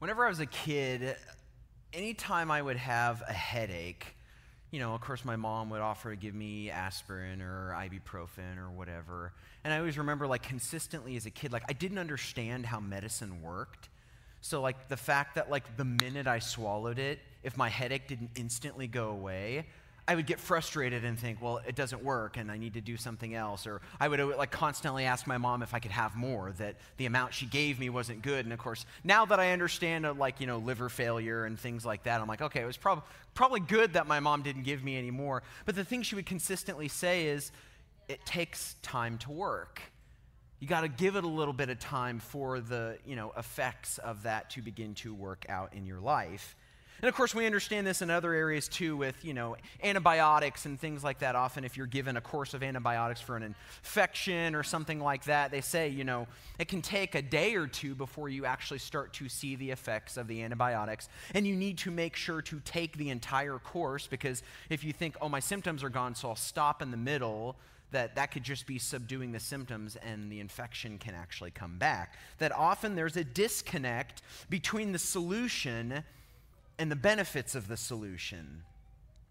[0.00, 1.14] Whenever I was a kid,
[1.92, 4.16] anytime I would have a headache,
[4.70, 8.70] you know, of course, my mom would offer to give me aspirin or ibuprofen or
[8.70, 9.34] whatever.
[9.62, 13.42] And I always remember, like, consistently as a kid, like, I didn't understand how medicine
[13.42, 13.90] worked.
[14.40, 18.30] So, like, the fact that, like, the minute I swallowed it, if my headache didn't
[18.36, 19.66] instantly go away,
[20.10, 22.96] I would get frustrated and think, well, it doesn't work and I need to do
[22.96, 23.64] something else.
[23.64, 27.06] Or I would like constantly ask my mom if I could have more, that the
[27.06, 28.44] amount she gave me wasn't good.
[28.44, 31.86] And of course, now that I understand uh, like, you know, liver failure and things
[31.86, 33.04] like that, I'm like, okay, it was prob-
[33.34, 35.44] probably good that my mom didn't give me any more.
[35.64, 37.52] But the thing she would consistently say is,
[38.08, 39.80] it takes time to work.
[40.58, 43.98] You got to give it a little bit of time for the, you know, effects
[43.98, 46.56] of that to begin to work out in your life.
[47.02, 50.78] And of course, we understand this in other areas too with, you know, antibiotics and
[50.78, 51.34] things like that.
[51.34, 55.50] Often, if you're given a course of antibiotics for an infection or something like that,
[55.50, 56.26] they say, you know,
[56.58, 60.16] it can take a day or two before you actually start to see the effects
[60.16, 61.08] of the antibiotics.
[61.34, 65.16] And you need to make sure to take the entire course because if you think,
[65.22, 67.56] oh, my symptoms are gone, so I'll stop in the middle,
[67.92, 72.14] that that could just be subduing the symptoms and the infection can actually come back.
[72.38, 76.04] That often there's a disconnect between the solution
[76.80, 78.62] and the benefits of the solution.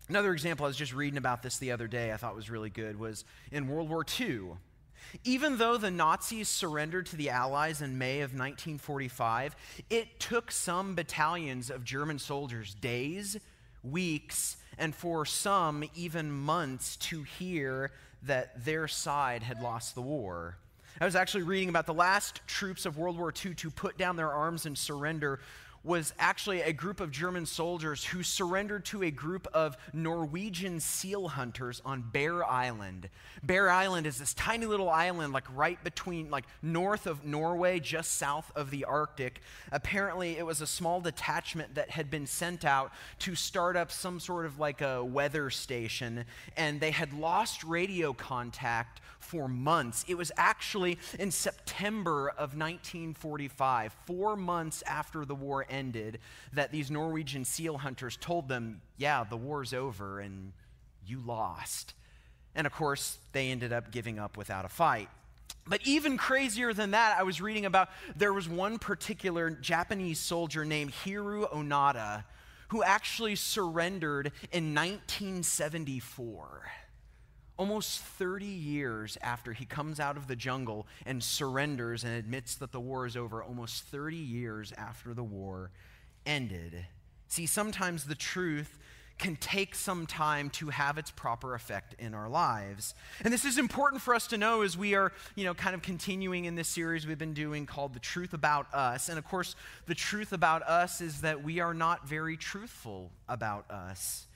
[0.07, 2.69] Another example, I was just reading about this the other day, I thought was really
[2.69, 4.51] good, was in World War II.
[5.23, 9.55] Even though the Nazis surrendered to the Allies in May of 1945,
[9.89, 13.35] it took some battalions of German soldiers days,
[13.83, 17.91] weeks, and for some even months to hear
[18.21, 20.57] that their side had lost the war.
[21.01, 24.17] I was actually reading about the last troops of World War II to put down
[24.17, 25.39] their arms and surrender
[25.89, 31.29] was actually a group of German soldiers who surrendered to a group of Norwegian seal
[31.29, 33.09] hunters on Bear Island.
[33.41, 38.19] Bear Island is this tiny little island, like right between, like north of Norway, just
[38.19, 39.41] south of the Arctic.
[39.71, 44.19] Apparently, it was a small detachment that had been sent out to start up some
[44.19, 46.23] sort of like a weather station,
[46.55, 50.03] and they had lost radio contact for months.
[50.07, 56.19] It was actually in September of 1945, four months after the war ended,
[56.53, 60.51] that these Norwegian seal hunters told them, Yeah, the war's over and
[61.05, 61.93] you lost.
[62.55, 65.09] And of course, they ended up giving up without a fight.
[65.67, 70.65] But even crazier than that, I was reading about there was one particular Japanese soldier
[70.65, 72.23] named Hiroo Onoda
[72.69, 76.71] who actually surrendered in 1974
[77.59, 82.71] almost 30 years after he comes out of the jungle and surrenders and admits that
[82.71, 85.69] the war is over, almost 30 years after the war
[86.25, 86.85] ended.
[87.27, 88.79] See, sometimes the truth
[89.17, 92.95] can take some time to have its proper effect in our lives.
[93.25, 95.81] And this is important for us to know as we are, you know, kind of
[95.81, 99.09] continuing in this series we've been doing called The Truth About Us.
[99.09, 103.69] And of course, the truth about us is that we are not very truthful about
[103.69, 104.27] us.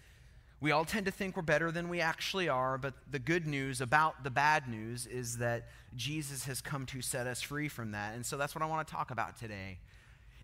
[0.63, 3.81] We all tend to think we're better than we actually are, but the good news
[3.81, 8.15] about the bad news is that Jesus has come to set us free from that.
[8.15, 9.79] And so that's what I want to talk about today.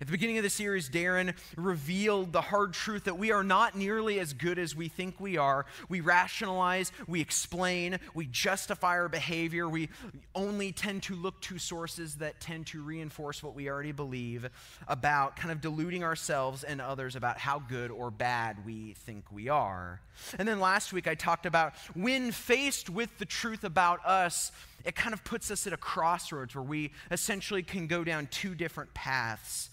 [0.02, 3.76] At the beginning of the series, Darren revealed the hard truth that we are not
[3.76, 5.66] nearly as good as we think we are.
[5.90, 9.68] We rationalize, we explain, we justify our behavior.
[9.68, 9.90] We
[10.34, 14.50] only tend to look to sources that tend to reinforce what we already believe
[14.88, 19.50] about kind of deluding ourselves and others about how good or bad we think we
[19.50, 20.00] are.
[20.38, 24.54] And then last week, I talked about when faced with the truth about us,
[24.86, 28.56] it kind of puts us at a crossroads where we essentially can go down two
[28.56, 29.70] different paths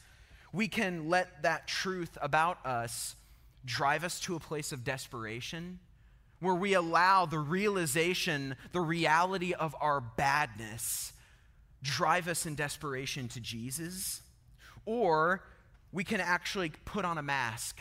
[0.53, 3.17] we can let that truth about us
[3.65, 5.79] drive us to a place of desperation
[6.41, 11.13] where we allow the realization, the reality of our badness
[11.83, 14.21] drive us in desperation to Jesus.
[14.85, 15.43] Or
[15.93, 17.81] we can actually put on a mask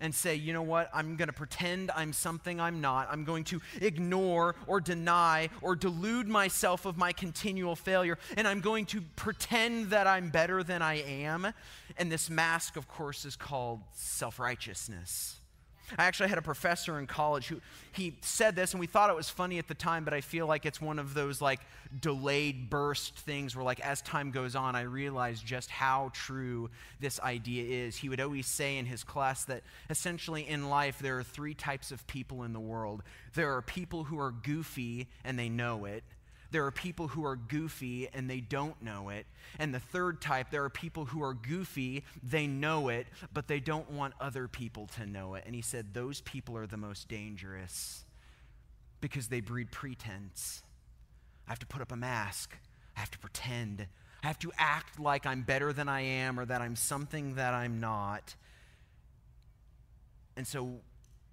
[0.00, 3.08] and say, you know what, I'm going to pretend I'm something I'm not.
[3.10, 8.60] I'm going to ignore or deny or delude myself of my continual failure, and I'm
[8.60, 11.52] going to pretend that I'm better than I am.
[11.96, 15.39] And this mask, of course, is called self righteousness.
[15.98, 17.60] I actually had a professor in college who
[17.92, 20.46] he said this, and we thought it was funny at the time, but I feel
[20.46, 21.60] like it's one of those like
[22.00, 26.70] delayed burst things where, like, as time goes on, I realize just how true
[27.00, 27.96] this idea is.
[27.96, 31.90] He would always say in his class that essentially in life there are three types
[31.90, 33.02] of people in the world.
[33.34, 36.04] There are people who are goofy and they know it.
[36.50, 39.26] There are people who are goofy and they don't know it.
[39.58, 43.60] And the third type, there are people who are goofy, they know it, but they
[43.60, 45.44] don't want other people to know it.
[45.46, 48.04] And he said, those people are the most dangerous
[49.00, 50.62] because they breed pretense.
[51.46, 52.56] I have to put up a mask,
[52.96, 53.86] I have to pretend.
[54.22, 57.54] I have to act like I'm better than I am or that I'm something that
[57.54, 58.34] I'm not.
[60.36, 60.80] And so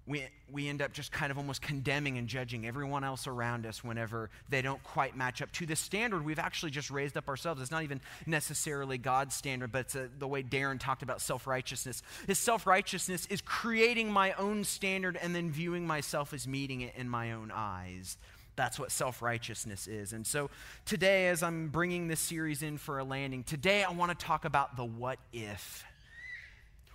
[0.08, 3.84] we, we end up just kind of almost condemning and judging everyone else around us
[3.84, 7.60] whenever they don't quite match up to the standard we've actually just raised up ourselves.
[7.60, 11.46] It's not even necessarily God's standard, but it's a, the way Darren talked about self
[11.46, 12.02] righteousness.
[12.26, 16.94] His self righteousness is creating my own standard and then viewing myself as meeting it
[16.96, 18.16] in my own eyes.
[18.56, 20.14] That's what self righteousness is.
[20.14, 20.50] And so
[20.86, 24.46] today, as I'm bringing this series in for a landing, today I want to talk
[24.46, 25.84] about the what if.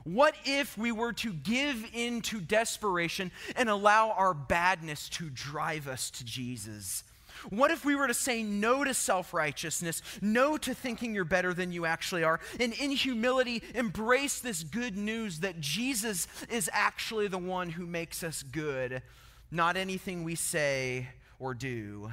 [0.03, 5.87] What if we were to give in to desperation and allow our badness to drive
[5.87, 7.03] us to Jesus?
[7.49, 11.53] What if we were to say no to self righteousness, no to thinking you're better
[11.53, 17.27] than you actually are, and in humility embrace this good news that Jesus is actually
[17.27, 19.01] the one who makes us good,
[19.51, 21.07] not anything we say
[21.39, 22.11] or do?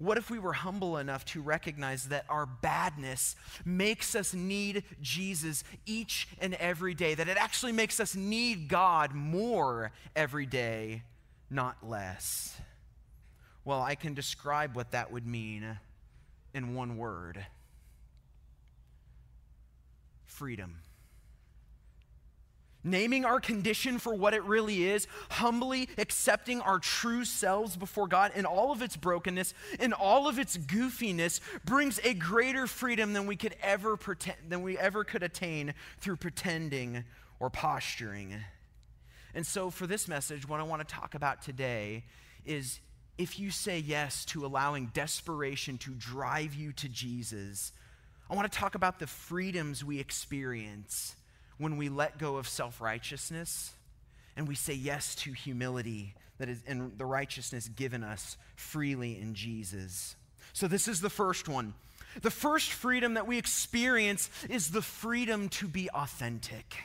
[0.00, 3.36] What if we were humble enough to recognize that our badness
[3.66, 9.14] makes us need Jesus each and every day, that it actually makes us need God
[9.14, 11.02] more every day,
[11.50, 12.58] not less?
[13.62, 15.78] Well, I can describe what that would mean
[16.54, 17.44] in one word
[20.24, 20.76] freedom
[22.82, 28.32] naming our condition for what it really is, humbly accepting our true selves before God
[28.34, 33.26] in all of its brokenness, in all of its goofiness, brings a greater freedom than
[33.26, 37.04] we could ever pretend, than we ever could attain through pretending
[37.38, 38.36] or posturing.
[39.34, 42.04] And so for this message, what I want to talk about today
[42.44, 42.80] is
[43.18, 47.72] if you say yes to allowing desperation to drive you to Jesus,
[48.30, 51.16] I want to talk about the freedoms we experience
[51.60, 53.74] when we let go of self righteousness
[54.34, 59.34] and we say yes to humility that is and the righteousness given us freely in
[59.34, 60.16] Jesus.
[60.54, 61.74] So, this is the first one.
[62.22, 66.76] The first freedom that we experience is the freedom to be authentic.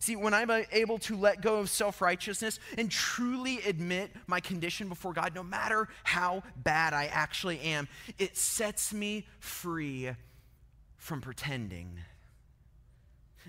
[0.00, 4.88] See, when I'm able to let go of self righteousness and truly admit my condition
[4.88, 7.86] before God, no matter how bad I actually am,
[8.18, 10.10] it sets me free
[10.96, 11.98] from pretending.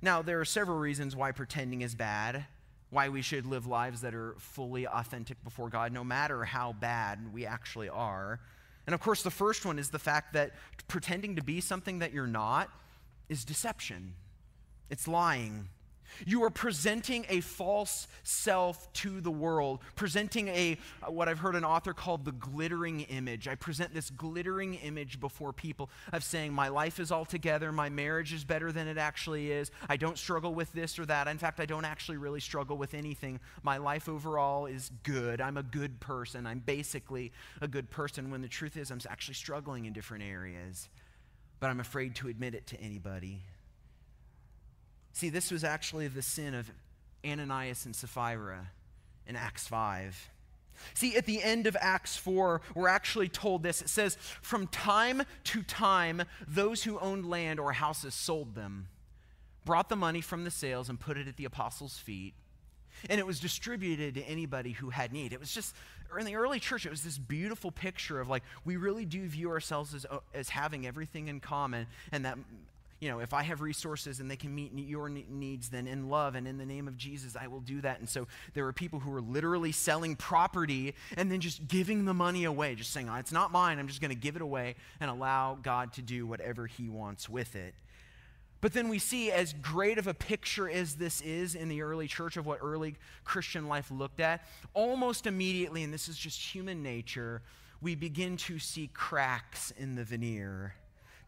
[0.01, 2.45] Now, there are several reasons why pretending is bad,
[2.89, 7.33] why we should live lives that are fully authentic before God, no matter how bad
[7.33, 8.39] we actually are.
[8.87, 10.53] And of course, the first one is the fact that
[10.87, 12.69] pretending to be something that you're not
[13.27, 14.15] is deception,
[14.89, 15.69] it's lying.
[16.25, 21.55] You are presenting a false self to the world, presenting a uh, what I've heard
[21.55, 23.47] an author called the glittering image.
[23.47, 27.89] I present this glittering image before people of saying my life is all together, my
[27.89, 29.71] marriage is better than it actually is.
[29.87, 31.27] I don't struggle with this or that.
[31.27, 33.39] In fact, I don't actually really struggle with anything.
[33.63, 35.41] My life overall is good.
[35.41, 36.45] I'm a good person.
[36.45, 40.89] I'm basically a good person when the truth is I'm actually struggling in different areas.
[41.59, 43.41] But I'm afraid to admit it to anybody.
[45.13, 46.71] See, this was actually the sin of
[47.25, 48.67] Ananias and Sapphira
[49.27, 50.29] in Acts 5.
[50.93, 53.81] See, at the end of Acts 4, we're actually told this.
[53.81, 58.87] It says, From time to time, those who owned land or houses sold them,
[59.65, 62.33] brought the money from the sales, and put it at the apostles' feet.
[63.09, 65.31] And it was distributed to anybody who had need.
[65.31, 65.73] It was just,
[66.17, 69.49] in the early church, it was this beautiful picture of like, we really do view
[69.51, 72.37] ourselves as, uh, as having everything in common, and that
[72.99, 76.35] you know, if I have resources and they can meet your needs, then in love
[76.35, 77.99] and in the name of Jesus, I will do that.
[77.99, 82.13] And so there are people who are literally selling property and then just giving the
[82.13, 84.75] money away, just saying, oh, it's not mine, I'm just going to give it away
[84.99, 87.73] and allow God to do whatever He wants with it.
[88.61, 92.07] But then we see, as great of a picture as this is in the early
[92.07, 96.83] church of what early Christian life looked at, almost immediately, and this is just human
[96.83, 97.41] nature,
[97.81, 100.73] we begin to see cracks in the veneer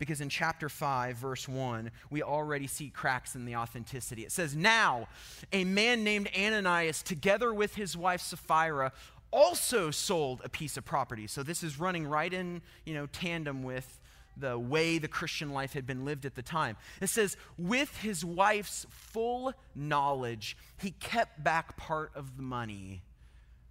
[0.02, 4.24] because in chapter 5, verse 1, we already see cracks in the authenticity.
[4.24, 5.08] It says, Now,
[5.54, 8.94] a man named Ananias, together with his wife Sapphira,
[9.30, 11.28] also sold a piece of property.
[11.28, 14.00] So this is running right in, you know, tandem with
[14.36, 16.78] the way the Christian life had been lived at the time.
[17.00, 23.04] It says, with his wife's full knowledge, he kept back part of the money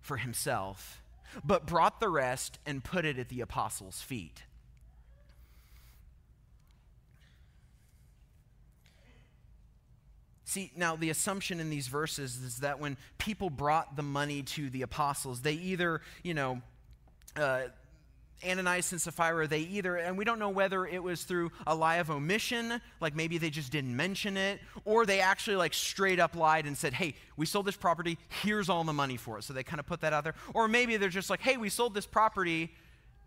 [0.01, 1.03] for himself,
[1.45, 4.45] but brought the rest and put it at the apostles' feet.
[10.51, 14.69] See, now the assumption in these verses is that when people brought the money to
[14.69, 16.61] the apostles, they either, you know,
[17.37, 17.61] uh,
[18.45, 21.99] Ananias and Sapphira, they either, and we don't know whether it was through a lie
[21.99, 26.35] of omission, like maybe they just didn't mention it, or they actually like straight up
[26.35, 29.45] lied and said, hey, we sold this property, here's all the money for it.
[29.45, 30.35] So they kind of put that out there.
[30.53, 32.73] Or maybe they're just like, hey, we sold this property,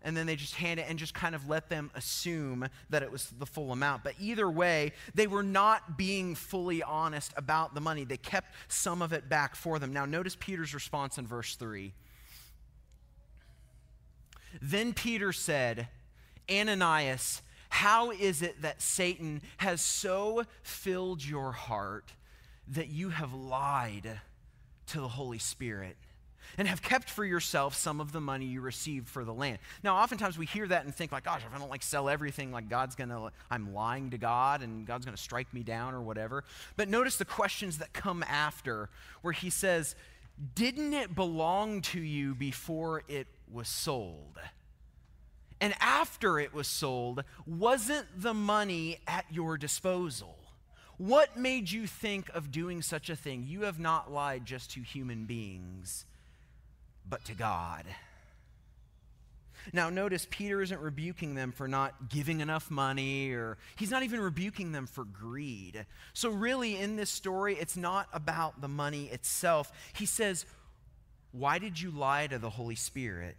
[0.04, 3.10] and then they just hand it and just kind of let them assume that it
[3.10, 4.04] was the full amount.
[4.04, 8.04] But either way, they were not being fully honest about the money.
[8.04, 9.94] They kept some of it back for them.
[9.94, 11.94] Now, notice Peter's response in verse 3.
[14.60, 15.88] Then Peter said,
[16.50, 22.12] Ananias, how is it that Satan has so filled your heart
[22.68, 24.20] that you have lied
[24.88, 25.96] to the Holy Spirit?
[26.58, 29.58] And have kept for yourself some of the money you received for the land.
[29.82, 32.52] Now, oftentimes we hear that and think like, gosh, if I don't like sell everything,
[32.52, 36.44] like God's gonna, I'm lying to God and God's gonna strike me down or whatever.
[36.76, 38.88] But notice the questions that come after
[39.22, 39.94] where he says,
[40.54, 44.38] didn't it belong to you before it was sold?
[45.60, 50.36] And after it was sold, wasn't the money at your disposal?
[50.98, 53.44] What made you think of doing such a thing?
[53.46, 56.06] You have not lied just to human beings
[57.08, 57.84] but to God.
[59.72, 64.20] Now, notice Peter isn't rebuking them for not giving enough money, or he's not even
[64.20, 65.86] rebuking them for greed.
[66.12, 69.72] So, really, in this story, it's not about the money itself.
[69.94, 70.44] He says,
[71.32, 73.36] Why did you lie to the Holy Spirit?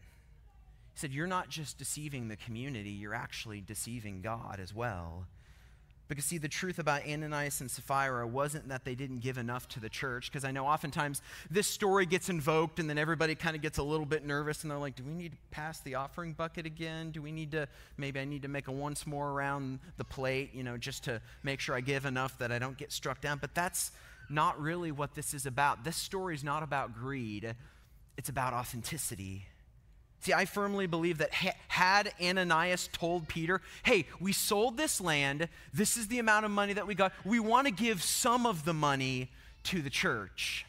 [0.94, 5.28] He said, You're not just deceiving the community, you're actually deceiving God as well.
[6.08, 9.80] Because, see, the truth about Ananias and Sapphira wasn't that they didn't give enough to
[9.80, 13.62] the church, because I know oftentimes this story gets invoked and then everybody kind of
[13.62, 16.34] gets a little bit nervous and they're like, do we need to pass the offering
[16.34, 17.10] bucket again?
[17.10, 20.52] Do we need to, maybe I need to make a once more around the plate,
[20.54, 23.40] you know, just to make sure I give enough that I don't get struck down?
[23.40, 23.92] But that's
[24.30, 25.84] not really what this is about.
[25.84, 27.56] This story is not about greed,
[28.18, 29.48] it's about authenticity.
[30.26, 35.98] See, I firmly believe that had Ananias told Peter, hey, we sold this land, this
[35.98, 38.74] is the amount of money that we got, we want to give some of the
[38.74, 39.30] money
[39.66, 40.66] to the church.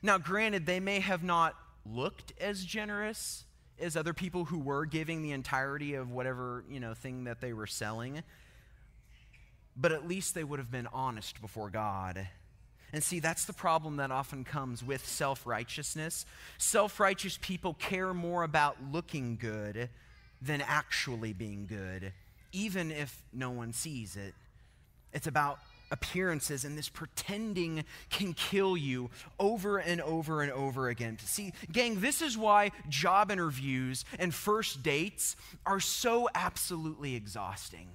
[0.00, 3.46] Now, granted, they may have not looked as generous
[3.80, 7.52] as other people who were giving the entirety of whatever, you know, thing that they
[7.52, 8.22] were selling,
[9.76, 12.28] but at least they would have been honest before God
[12.92, 16.26] and see, that's the problem that often comes with self righteousness.
[16.58, 19.88] Self righteous people care more about looking good
[20.42, 22.12] than actually being good,
[22.52, 24.34] even if no one sees it.
[25.12, 25.58] It's about
[25.90, 31.18] appearances, and this pretending can kill you over and over and over again.
[31.20, 37.88] See, gang, this is why job interviews and first dates are so absolutely exhausting.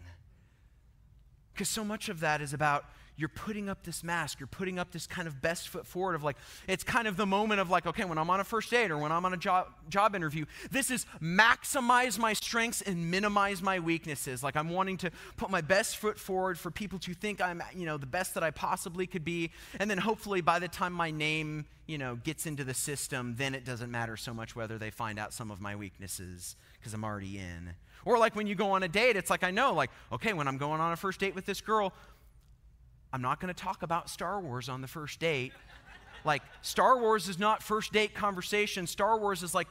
[1.53, 2.85] Because so much of that is about
[3.17, 4.39] you're putting up this mask.
[4.39, 7.25] You're putting up this kind of best foot forward of like, it's kind of the
[7.25, 9.37] moment of like, okay, when I'm on a first date or when I'm on a
[9.37, 14.43] job, job interview, this is maximize my strengths and minimize my weaknesses.
[14.43, 17.85] Like I'm wanting to put my best foot forward for people to think I'm, you
[17.85, 19.51] know, the best that I possibly could be.
[19.79, 23.55] And then hopefully by the time my name, you know, gets into the system, then
[23.55, 27.03] it doesn't matter so much whether they find out some of my weaknesses because I'm
[27.03, 27.73] already in.
[28.05, 30.47] Or like when you go on a date, it's like I know, like, okay, when
[30.47, 31.93] I'm going on a first date with this girl,
[33.13, 35.53] I'm not going to talk about Star Wars on the first date.
[36.25, 38.87] like, Star Wars is not first date conversation.
[38.87, 39.67] Star Wars is like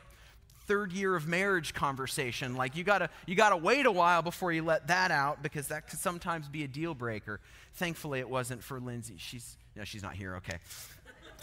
[0.66, 2.57] third year of marriage conversation.
[2.57, 5.43] Like, you got to you got to wait a while before you let that out
[5.43, 7.40] because that could sometimes be a deal breaker.
[7.75, 9.16] Thankfully, it wasn't for Lindsay.
[9.19, 10.37] She's, no, she's not here.
[10.37, 10.59] Okay.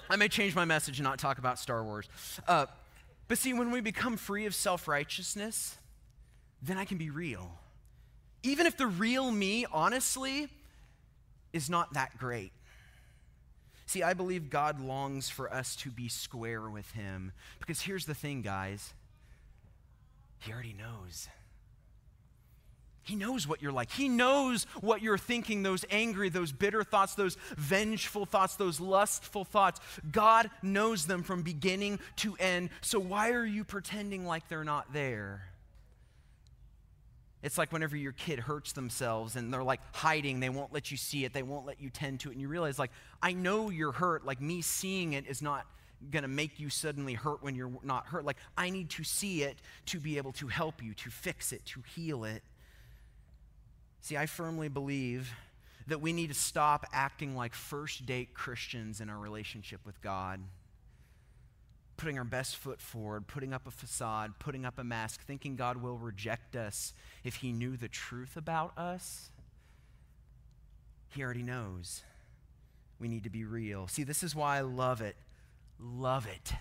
[0.10, 2.10] I may change my message and not talk about Star Wars.
[2.48, 2.66] Uh,
[3.28, 5.78] but see, when we become free of self righteousness,
[6.62, 7.52] then I can be real.
[8.42, 10.50] Even if the real me, honestly,
[11.54, 12.52] is not that great.
[13.86, 17.32] See, I believe God longs for us to be square with Him.
[17.60, 18.94] Because here's the thing, guys
[20.40, 21.28] He already knows.
[23.04, 23.92] He knows what you're like.
[23.92, 29.44] He knows what you're thinking, those angry, those bitter thoughts, those vengeful thoughts, those lustful
[29.44, 29.82] thoughts.
[30.10, 32.70] God knows them from beginning to end.
[32.80, 35.42] So why are you pretending like they're not there?
[37.44, 40.98] It's like whenever your kid hurts themselves and they're like hiding, they won't let you
[40.98, 43.70] see it, they won't let you tend to it, and you realize, like, I know
[43.70, 44.26] you're hurt.
[44.26, 45.68] Like, me seeing it is not
[46.10, 48.24] going to make you suddenly hurt when you're not hurt.
[48.24, 49.58] Like, I need to see it
[49.88, 52.42] to be able to help you, to fix it, to heal it.
[54.00, 55.30] See, I firmly believe
[55.88, 60.40] that we need to stop acting like first date Christians in our relationship with God
[61.98, 65.78] putting our best foot forward, putting up a facade, putting up a mask, thinking God
[65.78, 69.32] will reject us if He knew the truth about us.
[71.10, 72.04] He already knows.
[73.00, 73.88] We need to be real.
[73.88, 75.16] See, this is why I love it.
[75.80, 76.54] Love it.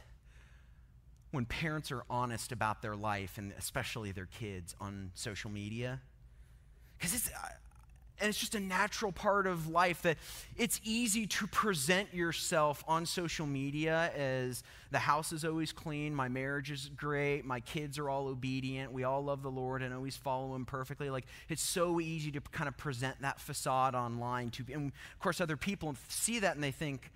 [1.30, 6.00] When parents are honest about their life and especially their kids on social media.
[6.98, 7.30] Because it's,
[8.22, 10.16] and it's just a natural part of life that
[10.56, 14.62] it's easy to present yourself on social media as
[14.92, 19.02] the house is always clean, my marriage is great, my kids are all obedient, we
[19.02, 21.10] all love the Lord and always follow Him perfectly.
[21.10, 25.40] Like, it's so easy to kind of present that facade online to, and of course,
[25.40, 27.10] other people see that and they think,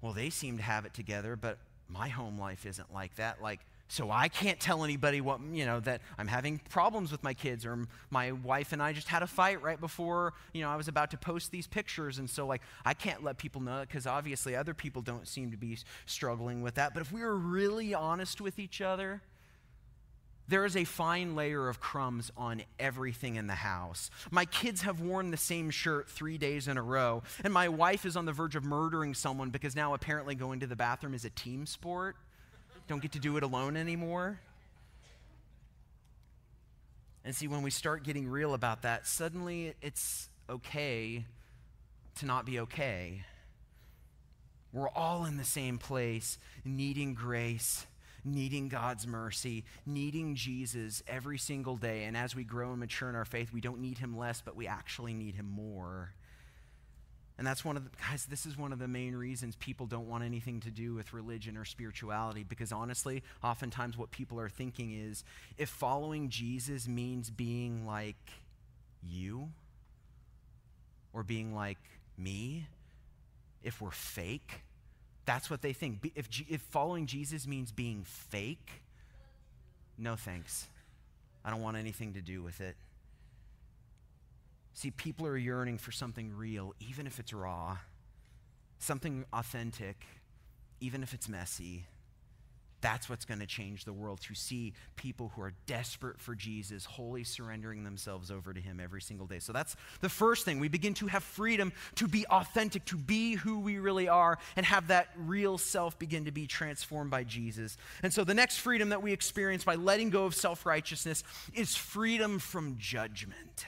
[0.00, 1.58] well, they seem to have it together, but
[1.90, 3.42] my home life isn't like that.
[3.42, 7.32] Like, so I can't tell anybody what, you know, that I'm having problems with my
[7.32, 10.76] kids or my wife and I just had a fight right before, you know, I
[10.76, 12.18] was about to post these pictures.
[12.18, 15.56] And so, like, I can't let people know because obviously other people don't seem to
[15.56, 16.92] be struggling with that.
[16.92, 19.22] But if we were really honest with each other,
[20.48, 24.10] there is a fine layer of crumbs on everything in the house.
[24.30, 28.04] My kids have worn the same shirt three days in a row, and my wife
[28.04, 31.24] is on the verge of murdering someone because now apparently going to the bathroom is
[31.24, 32.16] a team sport.
[32.88, 34.40] Don't get to do it alone anymore.
[37.24, 41.24] And see, when we start getting real about that, suddenly it's okay
[42.16, 43.22] to not be okay.
[44.72, 47.86] We're all in the same place, needing grace
[48.24, 52.04] needing God's mercy, needing Jesus every single day.
[52.04, 54.56] And as we grow and mature in our faith, we don't need him less, but
[54.56, 56.12] we actually need him more.
[57.38, 60.08] And that's one of the, guys, this is one of the main reasons people don't
[60.08, 62.42] want anything to do with religion or spirituality.
[62.42, 65.22] Because honestly, oftentimes what people are thinking is
[65.56, 68.16] if following Jesus means being like
[69.08, 69.50] you
[71.12, 71.78] or being like
[72.18, 72.66] me,
[73.62, 74.62] if we're fake,
[75.24, 76.10] that's what they think.
[76.16, 78.82] If, if following Jesus means being fake,
[79.96, 80.66] no thanks.
[81.44, 82.74] I don't want anything to do with it.
[84.78, 87.78] See, people are yearning for something real, even if it's raw,
[88.78, 90.06] something authentic,
[90.80, 91.86] even if it's messy.
[92.80, 96.84] That's what's going to change the world to see people who are desperate for Jesus,
[96.84, 99.40] wholly surrendering themselves over to Him every single day.
[99.40, 100.60] So that's the first thing.
[100.60, 104.64] We begin to have freedom to be authentic, to be who we really are, and
[104.64, 107.76] have that real self begin to be transformed by Jesus.
[108.04, 111.74] And so the next freedom that we experience by letting go of self righteousness is
[111.74, 113.66] freedom from judgment.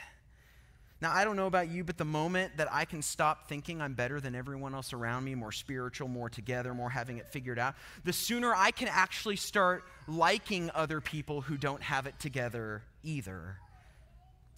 [1.01, 3.95] Now, I don't know about you, but the moment that I can stop thinking I'm
[3.95, 7.73] better than everyone else around me, more spiritual, more together, more having it figured out,
[8.03, 13.57] the sooner I can actually start liking other people who don't have it together either.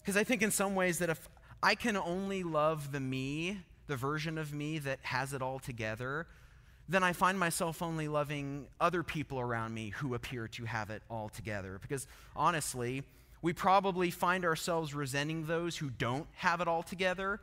[0.02, 1.30] Because I think in some ways that if
[1.62, 6.28] I can only love the me, the version of me that has it all together,
[6.90, 11.04] then I find myself only loving other people around me who appear to have it
[11.10, 11.80] all together.
[11.82, 13.04] Because honestly,
[13.44, 17.42] we probably find ourselves resenting those who don't have it all together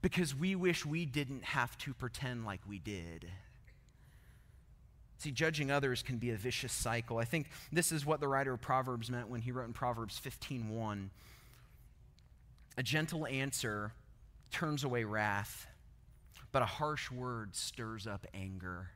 [0.00, 3.30] because we wish we didn't have to pretend like we did.
[5.18, 7.18] See, judging others can be a vicious cycle.
[7.18, 10.18] I think this is what the writer of Proverbs meant when he wrote in Proverbs
[10.18, 11.10] 15:1.
[12.78, 13.92] A gentle answer
[14.50, 15.66] turns away wrath,
[16.52, 18.93] but a harsh word stirs up anger.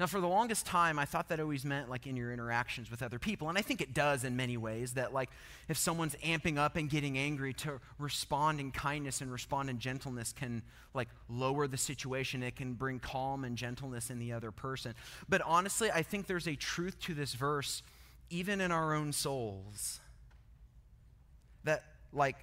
[0.00, 3.02] Now, for the longest time, I thought that always meant like in your interactions with
[3.02, 3.50] other people.
[3.50, 5.28] And I think it does in many ways that, like,
[5.68, 10.32] if someone's amping up and getting angry, to respond in kindness and respond in gentleness
[10.32, 10.62] can,
[10.94, 12.42] like, lower the situation.
[12.42, 14.94] It can bring calm and gentleness in the other person.
[15.28, 17.82] But honestly, I think there's a truth to this verse,
[18.30, 20.00] even in our own souls,
[21.64, 22.36] that, like,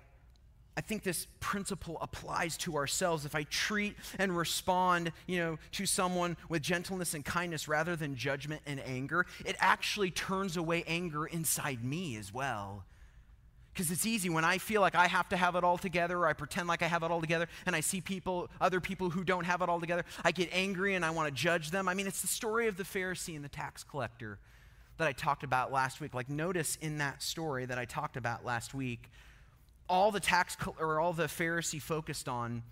[0.78, 3.26] I think this principle applies to ourselves.
[3.26, 8.16] If I treat and respond, you know, to someone with gentleness and kindness rather than
[8.16, 12.86] judgment and anger, it actually turns away anger inside me as well.
[13.74, 16.28] Because it's easy when I feel like I have to have it all together, or
[16.28, 19.24] I pretend like I have it all together, and I see people, other people who
[19.24, 21.90] don't have it all together, I get angry and I want to judge them.
[21.90, 24.38] I mean, it's the story of the Pharisee and the tax collector
[24.98, 26.13] that I talked about last week.
[26.13, 29.10] Like, notice in that story that I talked about last week,
[29.89, 32.63] all the tax or all the Pharisee focused on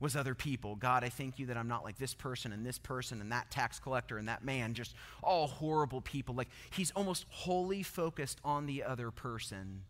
[0.00, 0.76] was other people.
[0.76, 3.50] God, I thank you that I'm not like this person and this person and that
[3.50, 6.34] tax collector and that man, just all horrible people.
[6.34, 9.82] Like he's almost wholly focused on the other person.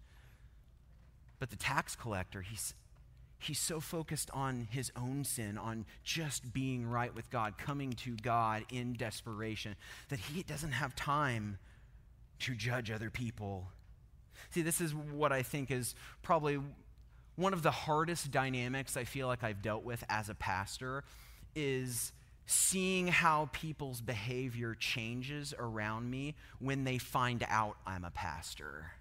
[1.39, 2.75] But the tax collector, he's
[3.39, 8.17] he's so focused on his own sin, on just being right with God, coming to
[8.17, 9.77] God in desperation,
[10.09, 11.59] that he doesn't have time
[12.41, 13.69] to judge other people
[14.51, 16.61] See, this is what I think is probably
[17.37, 21.05] one of the hardest dynamics I feel like I've dealt with as a pastor
[21.55, 22.13] is
[22.47, 28.93] seeing how people's behavior changes around me when they find out I'm a pastor.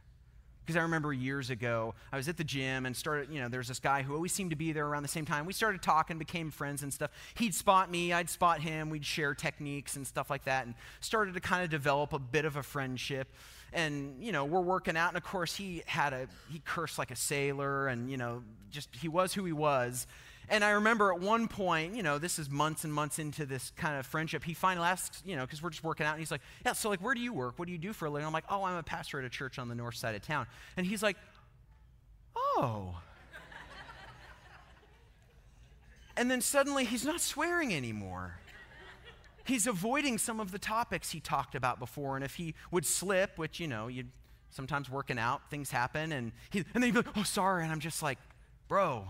[0.66, 3.68] Because I remember years ago, I was at the gym and started, you know, there's
[3.68, 5.46] this guy who always seemed to be there around the same time.
[5.46, 7.12] We started talking, became friends and stuff.
[7.34, 11.34] He'd spot me, I'd spot him, we'd share techniques and stuff like that, and started
[11.34, 13.28] to kind of develop a bit of a friendship.
[13.74, 17.10] And, you know, we're working out, and of course, he had a, he cursed like
[17.10, 20.06] a sailor, and, you know, just, he was who he was.
[20.50, 23.72] And I remember at one point, you know, this is months and months into this
[23.76, 26.32] kind of friendship, he finally asks, you know, because we're just working out, and he's
[26.32, 27.58] like, Yeah, so like, where do you work?
[27.58, 28.28] What do you do for a living?
[28.28, 30.48] I'm like, Oh, I'm a pastor at a church on the north side of town.
[30.78, 31.18] And he's like,
[32.36, 32.96] Oh.
[36.18, 38.38] and then suddenly he's not swearing anymore.
[39.44, 42.16] He's avoiding some of the topics he talked about before.
[42.16, 44.10] And if he would slip, which, you know, you'd
[44.52, 47.64] sometimes working out, things happen, and, he, and then he'd be like, Oh, sorry.
[47.64, 48.20] And I'm just like,
[48.68, 49.08] Bro,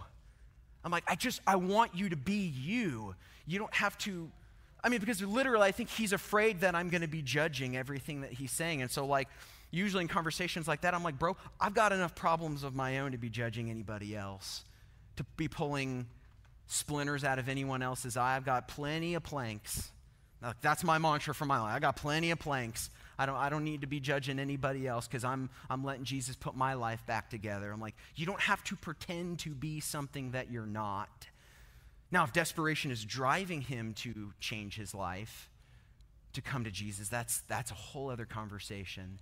[0.84, 3.16] I'm like, I just, I want you to be you.
[3.46, 4.32] You don't have to,
[4.84, 8.22] I mean, because literally, I think he's afraid that I'm going to be judging everything
[8.22, 8.82] that he's saying.
[8.82, 9.30] And so, like,
[9.72, 13.12] usually in conversations like that, I'm like, bro, I've got enough problems of my own
[13.14, 14.66] to be judging anybody else,
[15.16, 16.08] to be pulling
[16.68, 18.36] splinters out of anyone else's eye.
[18.36, 19.92] I've got plenty of planks.
[20.62, 21.74] That's my mantra for my life.
[21.74, 22.90] I got plenty of planks.
[23.18, 26.36] I don't, I don't need to be judging anybody else because I'm, I'm letting Jesus
[26.36, 27.72] put my life back together.
[27.72, 31.28] I'm like, you don't have to pretend to be something that you're not.
[32.12, 35.50] Now, if desperation is driving him to change his life,
[36.34, 39.20] to come to Jesus, that's, that's a whole other conversation.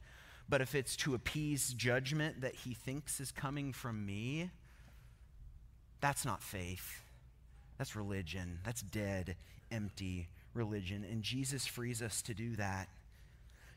[0.50, 4.50] But if it's to appease judgment that he thinks is coming from me,
[6.00, 7.04] that's not faith.
[7.78, 8.60] That's religion.
[8.66, 9.36] That's dead,
[9.72, 11.06] empty religion.
[11.10, 12.90] And Jesus frees us to do that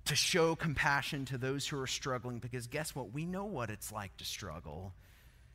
[0.07, 3.13] to show compassion to those who are struggling because guess what?
[3.13, 4.93] We know what it's like to struggle.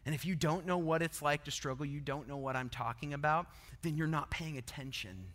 [0.06, 2.70] And if you don't know what it's like to struggle, you don't know what I'm
[2.70, 3.48] talking about,
[3.84, 5.26] then you're not paying attention.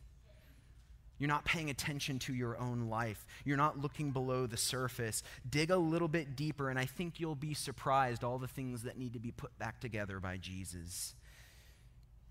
[1.18, 3.24] You're not paying attention to your own life.
[3.44, 5.22] You're not looking below the surface.
[5.48, 8.98] Dig a little bit deeper, and I think you'll be surprised all the things that
[8.98, 11.14] need to be put back together by Jesus.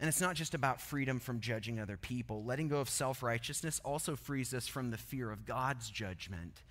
[0.03, 2.43] And it's not just about freedom from judging other people.
[2.43, 6.61] Letting go of self righteousness also frees us from the fear of God's judgment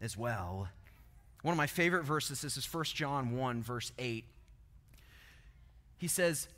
[0.00, 0.66] as well.
[1.42, 4.24] One of my favorite verses this is 1 John 1, verse 8.
[5.98, 6.48] He says,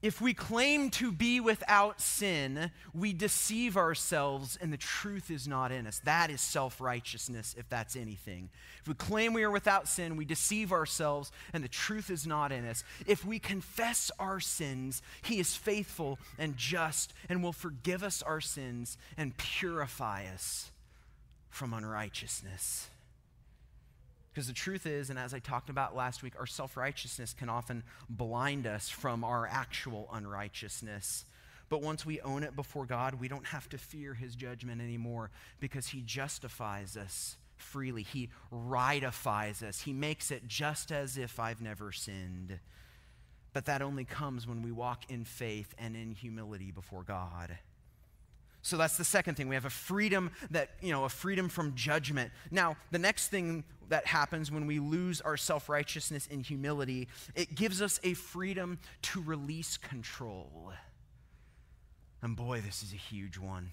[0.00, 5.72] If we claim to be without sin, we deceive ourselves and the truth is not
[5.72, 6.00] in us.
[6.04, 8.48] That is self righteousness, if that's anything.
[8.80, 12.52] If we claim we are without sin, we deceive ourselves and the truth is not
[12.52, 12.84] in us.
[13.06, 18.40] If we confess our sins, He is faithful and just and will forgive us our
[18.40, 20.70] sins and purify us
[21.50, 22.88] from unrighteousness.
[24.38, 27.48] Because the truth is, and as I talked about last week, our self righteousness can
[27.48, 31.24] often blind us from our actual unrighteousness.
[31.68, 35.32] But once we own it before God, we don't have to fear his judgment anymore
[35.58, 38.04] because he justifies us freely.
[38.04, 39.80] He rightifies us.
[39.80, 42.60] He makes it just as if I've never sinned.
[43.52, 47.58] But that only comes when we walk in faith and in humility before God.
[48.68, 49.48] So that's the second thing.
[49.48, 52.30] We have a freedom that, you know, a freedom from judgment.
[52.50, 57.54] Now, the next thing that happens when we lose our self righteousness in humility, it
[57.54, 60.72] gives us a freedom to release control.
[62.20, 63.70] And boy, this is a huge one.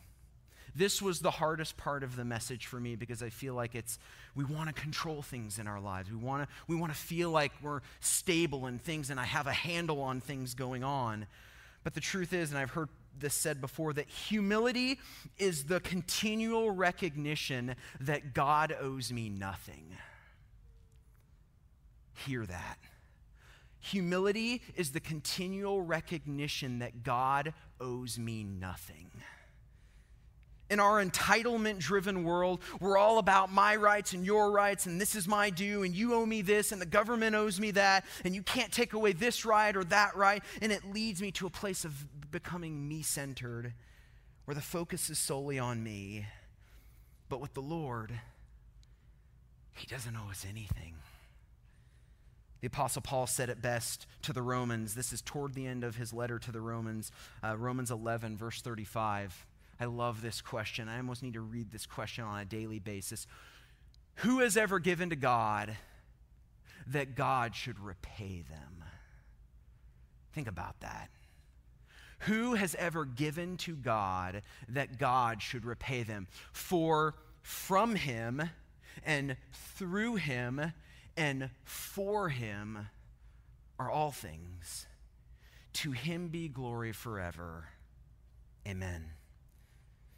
[0.74, 4.00] This was the hardest part of the message for me because I feel like it's
[4.34, 6.10] we want to control things in our lives.
[6.10, 9.48] We want to we want to feel like we're stable in things and I have
[9.48, 11.28] a handle on things going on.
[11.84, 15.00] But the truth is, and I've heard this said before that humility
[15.38, 19.96] is the continual recognition that God owes me nothing.
[22.26, 22.78] Hear that.
[23.80, 29.12] Humility is the continual recognition that God owes me nothing.
[30.72, 35.14] In our entitlement driven world, we're all about my rights and your rights, and this
[35.14, 38.34] is my due, and you owe me this, and the government owes me that, and
[38.34, 40.44] you can't take away this right or that right.
[40.64, 41.94] And it leads me to a place of
[42.36, 43.72] becoming me centered,
[44.44, 46.26] where the focus is solely on me.
[47.30, 48.12] But with the Lord,
[49.72, 50.96] He doesn't owe us anything.
[52.60, 54.96] The Apostle Paul said it best to the Romans.
[54.96, 57.10] This is toward the end of his letter to the Romans,
[57.42, 59.46] uh, Romans 11, verse 35.
[59.80, 60.90] I love this question.
[60.90, 63.28] I almost need to read this question on a daily basis.
[64.16, 65.78] Who has ever given to God
[66.88, 68.84] that God should repay them?
[70.34, 71.10] Think about that.
[72.26, 76.28] Who has ever given to God that God should repay them?
[76.52, 78.50] For from him
[79.04, 80.74] and through him
[81.18, 82.90] and for him
[83.78, 84.88] are all things.
[85.74, 87.66] To him be glory forever.
[88.68, 89.15] Amen.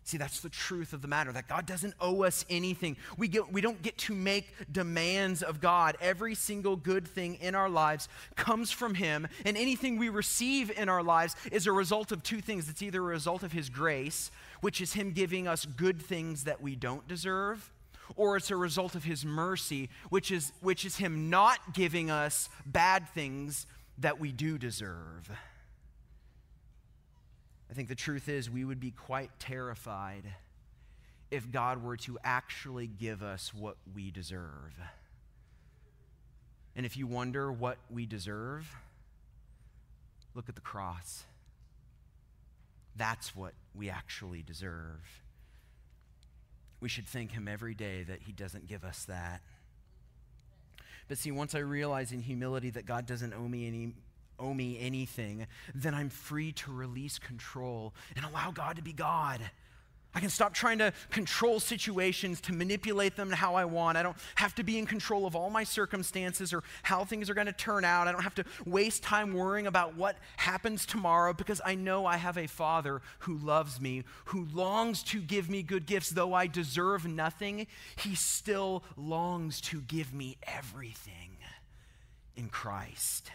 [0.07, 2.95] See, that's the truth of the matter that God doesn't owe us anything.
[3.17, 5.97] We, get, we don't get to make demands of God.
[5.99, 10.87] Every single good thing in our lives comes from Him, and anything we receive in
[10.87, 12.69] our lives is a result of two things.
[12.69, 16.61] It's either a result of His grace, which is Him giving us good things that
[16.61, 17.69] we don't deserve,
[18.15, 22.47] or it's a result of His mercy, which is, which is Him not giving us
[22.65, 23.67] bad things
[23.97, 25.29] that we do deserve.
[27.69, 30.23] I think the truth is, we would be quite terrified
[31.29, 34.73] if God were to actually give us what we deserve.
[36.75, 38.73] And if you wonder what we deserve,
[40.33, 41.25] look at the cross.
[42.95, 45.21] That's what we actually deserve.
[46.79, 49.41] We should thank Him every day that He doesn't give us that.
[51.07, 53.93] But see, once I realize in humility that God doesn't owe me any
[54.39, 59.41] owe me anything, then I'm free to release control and allow God to be God.
[60.17, 63.99] I can stop trying to control situations, to manipulate them how I want.
[63.99, 67.35] I don't have to be in control of all my circumstances or how things are
[67.35, 68.07] going to turn out.
[68.07, 72.17] I don't have to waste time worrying about what happens tomorrow because I know I
[72.17, 76.09] have a Father who loves me, who longs to give me good gifts.
[76.09, 81.37] Though I deserve nothing, He still longs to give me everything
[82.35, 83.29] in Christ.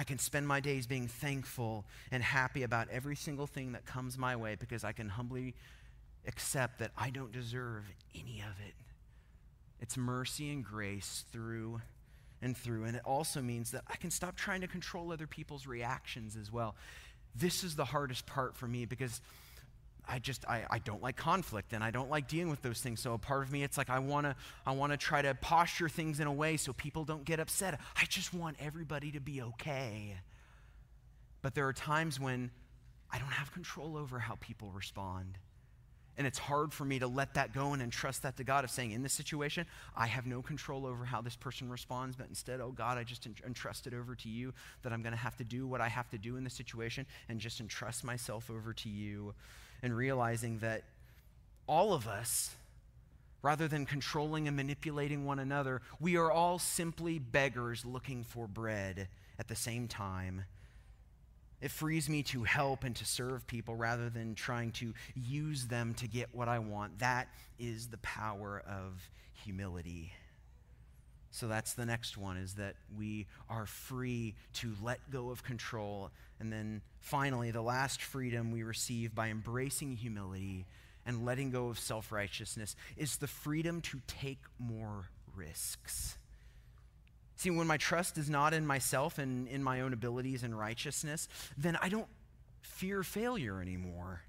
[0.00, 4.16] I can spend my days being thankful and happy about every single thing that comes
[4.16, 5.54] my way because I can humbly
[6.26, 7.84] accept that I don't deserve
[8.14, 8.72] any of it.
[9.78, 11.82] It's mercy and grace through
[12.40, 12.84] and through.
[12.84, 16.50] And it also means that I can stop trying to control other people's reactions as
[16.50, 16.76] well.
[17.36, 19.20] This is the hardest part for me because
[20.10, 23.00] I just I, I don't like conflict and I don't like dealing with those things.
[23.00, 24.34] So a part of me, it's like I wanna
[24.66, 27.80] I wanna try to posture things in a way so people don't get upset.
[27.96, 30.16] I just want everybody to be okay.
[31.42, 32.50] But there are times when
[33.10, 35.38] I don't have control over how people respond.
[36.18, 38.70] And it's hard for me to let that go and entrust that to God of
[38.70, 39.64] saying, in this situation,
[39.96, 43.26] I have no control over how this person responds, but instead, oh God, I just
[43.46, 46.10] entrust it over to you that I'm going to have to do what I have
[46.10, 49.34] to do in this situation and just entrust myself over to you
[49.82, 50.84] and realizing that
[51.66, 52.54] all of us,
[53.42, 59.08] rather than controlling and manipulating one another, we are all simply beggars looking for bread
[59.38, 60.44] at the same time.
[61.60, 65.94] It frees me to help and to serve people rather than trying to use them
[65.94, 66.98] to get what I want.
[67.00, 69.08] That is the power of
[69.44, 70.12] humility.
[71.30, 76.10] So that's the next one is that we are free to let go of control.
[76.40, 80.66] And then finally, the last freedom we receive by embracing humility
[81.06, 86.18] and letting go of self righteousness is the freedom to take more risks.
[87.36, 91.26] See, when my trust is not in myself and in my own abilities and righteousness,
[91.56, 92.08] then I don't
[92.60, 94.22] fear failure anymore.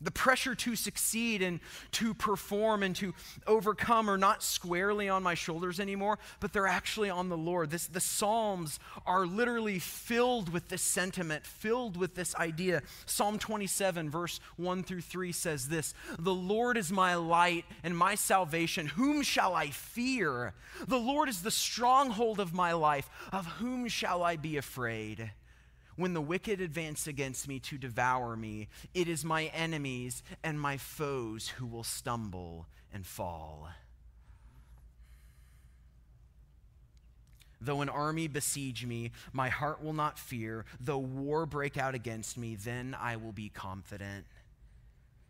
[0.00, 1.60] The pressure to succeed and
[1.92, 3.14] to perform and to
[3.46, 7.70] overcome are not squarely on my shoulders anymore, but they're actually on the Lord.
[7.70, 12.82] This, the Psalms are literally filled with this sentiment, filled with this idea.
[13.04, 18.14] Psalm 27, verse 1 through 3 says this The Lord is my light and my
[18.14, 18.86] salvation.
[18.86, 20.54] Whom shall I fear?
[20.86, 23.10] The Lord is the stronghold of my life.
[23.32, 25.32] Of whom shall I be afraid?
[25.96, 30.76] When the wicked advance against me to devour me, it is my enemies and my
[30.76, 33.68] foes who will stumble and fall.
[37.60, 40.64] Though an army besiege me, my heart will not fear.
[40.80, 44.24] Though war break out against me, then I will be confident.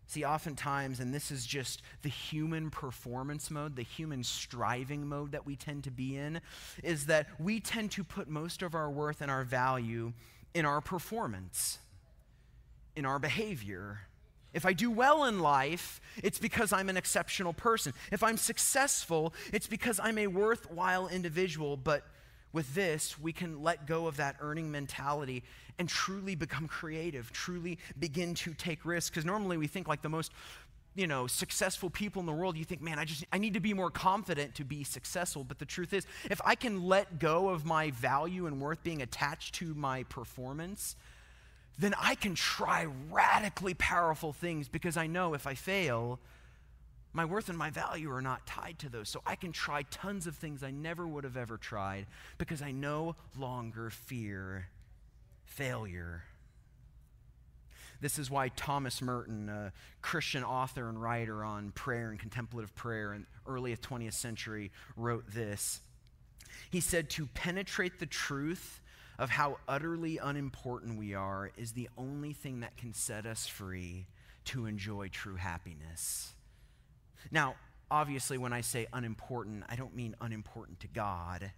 [0.07, 5.47] See, oftentimes, and this is just the human performance mode, the human striving mode that
[5.47, 6.41] we tend to be in,
[6.83, 10.13] is that we tend to put most of our worth and our value
[10.55, 11.79] in our performance,
[12.97, 14.01] in our behavior.
[14.53, 17.93] If I do well in life, it's because I'm an exceptional person.
[18.11, 21.77] If I'm successful, it's because I'm a worthwhile individual.
[21.77, 22.05] But
[22.53, 25.45] with this, we can let go of that earning mentality
[25.79, 29.11] and truly become creative, truly begin to take risks.
[29.11, 30.33] Because normally we think like the most
[30.95, 33.61] you know successful people in the world you think man i just i need to
[33.61, 35.45] be more confident to be successful.
[35.45, 39.03] But the truth is if i can let go of my value and worth being
[39.03, 40.97] attached to my performance
[41.79, 46.19] then i can try radically powerful things because i know if i fail
[47.13, 49.09] my worth and my value are not tied to those.
[49.09, 52.07] So i can try tons of things i never would have ever tried
[52.39, 54.69] because i no longer fear
[55.45, 56.25] failure
[58.01, 63.13] this is why Thomas Merton, a Christian author and writer on prayer and contemplative prayer
[63.13, 65.81] in early 20th century, wrote this.
[66.71, 68.81] He said, To penetrate the truth
[69.19, 74.07] of how utterly unimportant we are is the only thing that can set us free
[74.47, 76.33] to enjoy true happiness.
[77.31, 77.57] Now,
[77.91, 81.53] obviously, when I say unimportant, I don't mean unimportant to God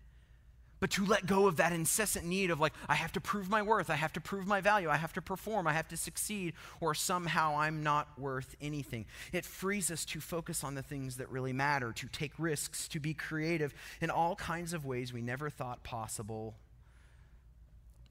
[0.82, 3.62] but to let go of that incessant need of like i have to prove my
[3.62, 6.52] worth i have to prove my value i have to perform i have to succeed
[6.80, 9.06] or somehow i'm not worth anything.
[9.32, 13.00] It frees us to focus on the things that really matter to take risks to
[13.00, 16.54] be creative in all kinds of ways we never thought possible.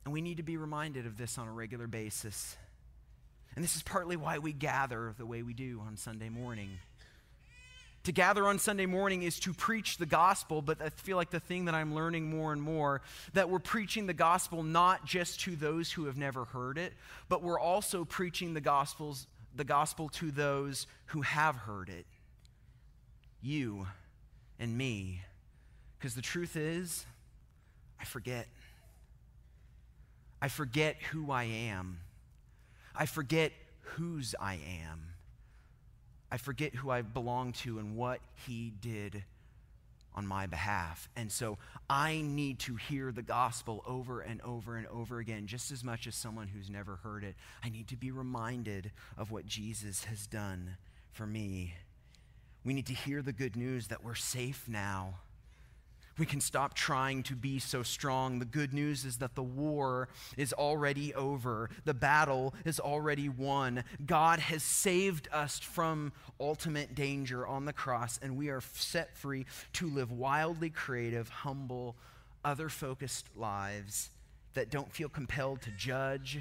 [0.05, 2.55] And we need to be reminded of this on a regular basis.
[3.55, 6.69] And this is partly why we gather the way we do on sunday morning
[8.03, 11.39] to gather on Sunday morning is to preach the gospel, but I feel like the
[11.39, 13.01] thing that I'm learning more and more
[13.33, 16.93] that we're preaching the gospel not just to those who have never heard it,
[17.29, 22.05] but we're also preaching the gospels the gospel to those who have heard it.
[23.41, 23.87] You
[24.59, 25.21] and me.
[25.97, 27.05] Because the truth is,
[27.99, 28.47] I forget.
[30.41, 31.99] I forget who I am.
[32.95, 35.10] I forget whose I am.
[36.31, 39.23] I forget who I belong to and what he did
[40.13, 41.09] on my behalf.
[41.15, 41.57] And so
[41.89, 46.07] I need to hear the gospel over and over and over again, just as much
[46.07, 47.35] as someone who's never heard it.
[47.63, 50.77] I need to be reminded of what Jesus has done
[51.11, 51.75] for me.
[52.63, 55.15] We need to hear the good news that we're safe now
[56.17, 58.39] we can stop trying to be so strong.
[58.39, 63.83] The good news is that the war is already over, the battle is already won.
[64.05, 69.45] God has saved us from ultimate danger on the cross, and we are set free
[69.73, 71.95] to live wildly creative, humble,
[72.43, 74.09] other focused lives
[74.53, 76.39] that don't feel compelled to judge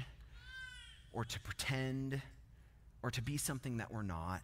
[1.13, 2.21] or to pretend
[3.03, 4.41] or to be something that we're not.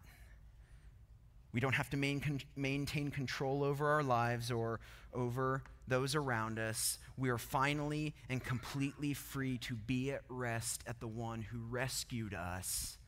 [1.57, 4.79] We don't have to main, maintain control over our lives or
[5.11, 6.99] over those around us.
[7.17, 12.35] We are finally and completely free to be at rest at the one who rescued
[12.35, 12.99] us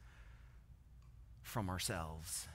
[1.43, 2.47] from ourselves.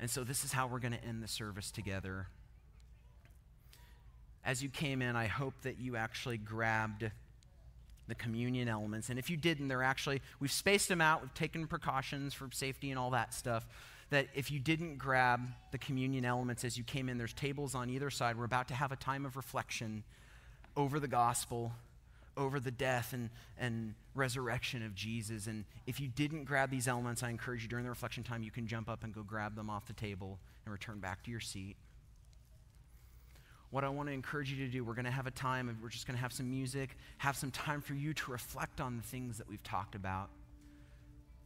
[0.00, 2.28] And so, this is how we're going to end the service together.
[4.42, 7.10] As you came in, I hope that you actually grabbed
[8.08, 9.08] the communion elements.
[9.10, 12.90] And if you didn't, they're actually, we've spaced them out, we've taken precautions for safety
[12.90, 13.66] and all that stuff.
[14.10, 15.40] That if you didn't grab
[15.72, 18.38] the communion elements as you came in, there's tables on either side.
[18.38, 20.04] We're about to have a time of reflection
[20.76, 21.72] over the gospel,
[22.36, 25.48] over the death and, and resurrection of Jesus.
[25.48, 28.52] And if you didn't grab these elements, I encourage you during the reflection time, you
[28.52, 31.40] can jump up and go grab them off the table and return back to your
[31.40, 31.76] seat
[33.70, 35.88] what I want to encourage you to do, we're going to have a time, we're
[35.88, 39.02] just going to have some music, have some time for you to reflect on the
[39.02, 40.30] things that we've talked about.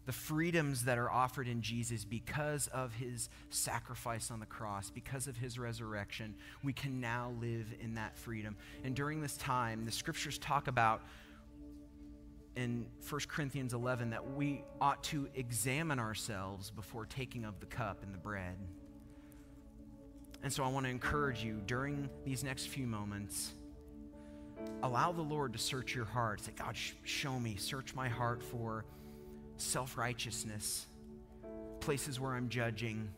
[0.06, 5.26] The freedoms that are offered in Jesus because of his sacrifice on the cross, because
[5.28, 8.56] of his resurrection, we can now live in that freedom.
[8.82, 11.02] And during this time, the scriptures talk about
[12.56, 18.02] in 1 Corinthians 11 that we ought to examine ourselves before taking of the cup
[18.02, 18.56] and the bread.
[20.42, 23.52] And so I want to encourage you during these next few moments,
[24.82, 26.40] allow the Lord to search your heart.
[26.40, 28.84] Say, God, sh- show me, search my heart for
[29.58, 30.86] self righteousness,
[31.80, 33.10] places where I'm judging,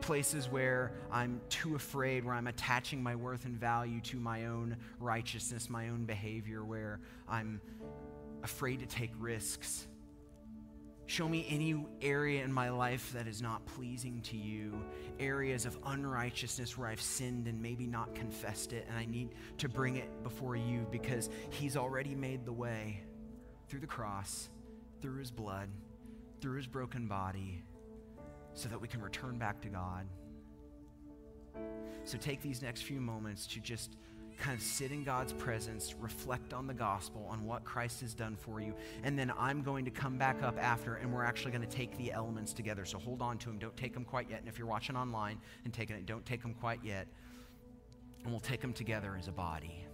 [0.00, 4.76] places where I'm too afraid, where I'm attaching my worth and value to my own
[5.00, 7.60] righteousness, my own behavior, where I'm
[8.42, 9.86] afraid to take risks.
[11.10, 14.80] Show me any area in my life that is not pleasing to you,
[15.18, 19.68] areas of unrighteousness where I've sinned and maybe not confessed it, and I need to
[19.68, 23.02] bring it before you because He's already made the way
[23.66, 24.50] through the cross,
[25.02, 25.68] through His blood,
[26.40, 27.64] through His broken body,
[28.54, 30.06] so that we can return back to God.
[32.04, 33.96] So take these next few moments to just
[34.40, 38.36] kind of sit in God's presence, reflect on the gospel, on what Christ has done
[38.36, 41.66] for you, and then I'm going to come back up after and we're actually going
[41.66, 42.84] to take the elements together.
[42.84, 43.58] So hold on to them.
[43.58, 44.40] Don't take them quite yet.
[44.40, 47.06] And if you're watching online and taking it, don't take them quite yet.
[48.22, 49.84] And we'll take them together as a body.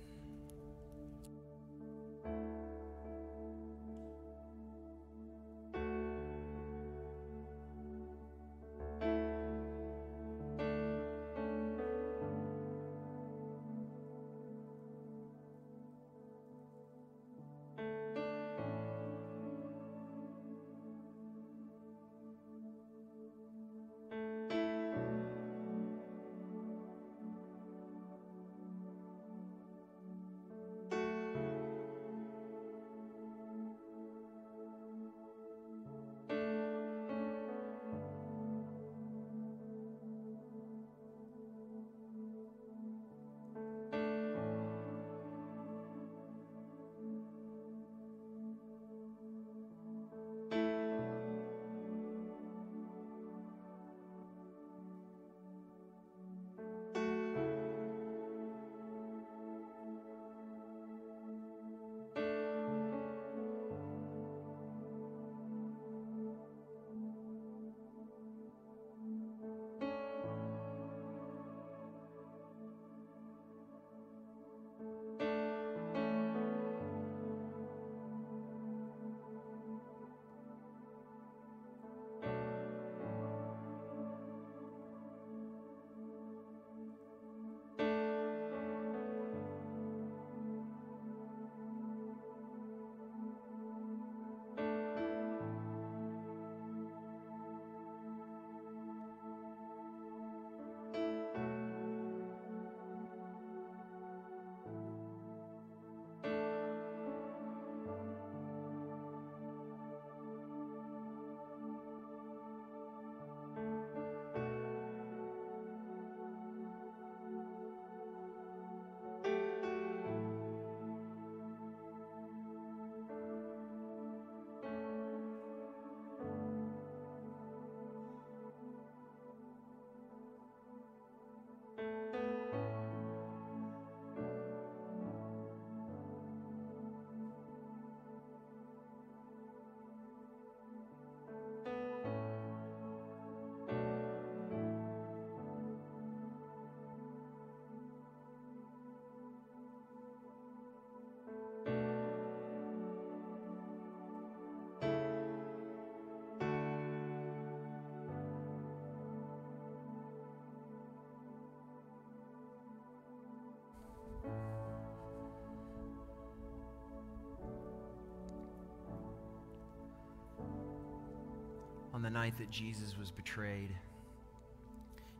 [171.93, 173.75] On the night that Jesus was betrayed,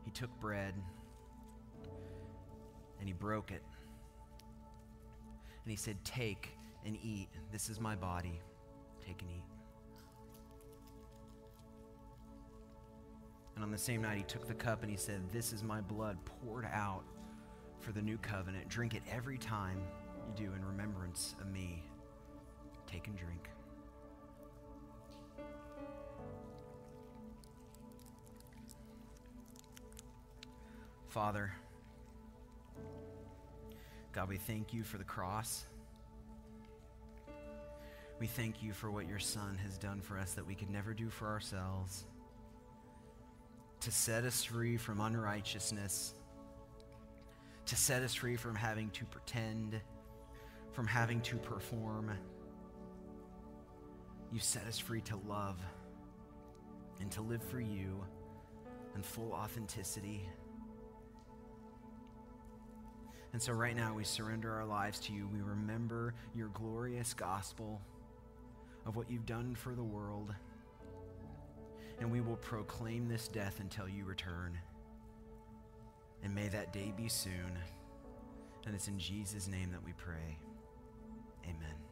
[0.05, 0.75] he took bread
[2.99, 3.63] and he broke it.
[5.63, 6.51] And he said, Take
[6.85, 7.29] and eat.
[7.51, 8.39] This is my body.
[9.05, 9.43] Take and eat.
[13.55, 15.81] And on the same night, he took the cup and he said, This is my
[15.81, 17.03] blood poured out
[17.87, 18.67] for the new covenant.
[18.67, 19.81] Drink it every time
[20.27, 21.81] you do in remembrance of me.
[22.85, 23.49] Take and drink.
[31.07, 31.53] Father,
[34.11, 35.65] God, we thank you for the cross.
[38.19, 40.93] We thank you for what your Son has done for us that we could never
[40.93, 42.03] do for ourselves.
[43.79, 46.15] To set us free from unrighteousness,
[47.67, 49.79] to set us free from having to pretend,
[50.71, 52.11] from having to perform.
[54.31, 55.59] You set us free to love
[56.99, 58.03] and to live for you
[58.95, 60.27] in full authenticity.
[63.33, 65.27] And so, right now, we surrender our lives to you.
[65.31, 67.81] We remember your glorious gospel
[68.85, 70.33] of what you've done for the world.
[71.99, 74.57] And we will proclaim this death until you return.
[76.23, 77.57] And may that day be soon.
[78.65, 80.37] And it's in Jesus' name that we pray.
[81.45, 81.86] Amen.